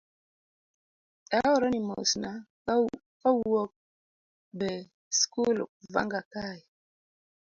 [1.39, 2.31] aoroni mosna
[3.21, 4.73] kawuokb e
[5.19, 5.57] skul
[5.93, 6.59] Vanga kae,